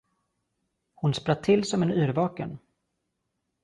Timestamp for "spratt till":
1.13-1.63